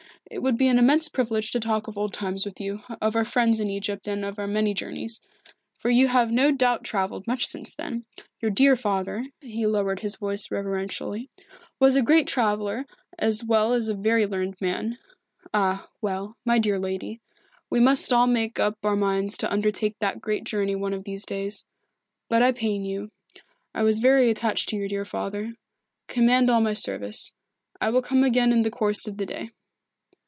[0.29, 3.25] It would be an immense privilege to talk of old times with you, of our
[3.25, 5.19] friends in Egypt and of our many journeys.
[5.77, 8.05] For you have no doubt travelled much since then.
[8.39, 11.29] Your dear father," he lowered his voice reverentially,
[11.81, 12.85] "was a great traveller,
[13.19, 14.97] as well as a very learned man.
[15.53, 17.19] Ah, well, my dear lady
[17.69, 21.25] we must all make up our minds to undertake that great journey one of these
[21.25, 21.65] days.
[22.29, 23.09] But I pain you.
[23.75, 25.55] I was very much attached to your dear father.
[26.07, 27.33] Command all my service.
[27.81, 29.49] I will come again in the course of the day."